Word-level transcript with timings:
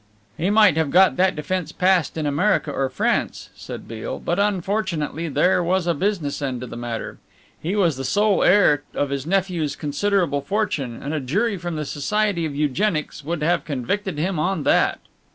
"He 0.35 0.49
might 0.49 0.77
have 0.77 0.89
got 0.89 1.15
that 1.17 1.35
defence 1.35 1.71
past 1.71 2.17
in 2.17 2.25
America 2.25 2.71
or 2.71 2.89
France," 2.89 3.51
said 3.55 3.87
Beale, 3.87 4.17
"but 4.17 4.39
unfortunately 4.39 5.27
there 5.27 5.63
was 5.63 5.85
a 5.85 5.93
business 5.93 6.41
end 6.41 6.61
to 6.61 6.65
the 6.65 6.75
matter. 6.75 7.19
He 7.61 7.75
was 7.75 7.97
the 7.97 8.03
sole 8.03 8.41
heir 8.43 8.81
of 8.95 9.11
his 9.11 9.27
nephew's 9.27 9.75
considerable 9.75 10.41
fortune, 10.41 11.03
and 11.03 11.13
a 11.13 11.19
jury 11.19 11.55
from 11.55 11.75
the 11.75 11.85
Society 11.85 12.47
of 12.47 12.55
Eugenics 12.55 13.23
would 13.23 13.43
have 13.43 13.63
convicted 13.63 14.17
him 14.17 14.39
on 14.39 14.63
that." 14.63 14.97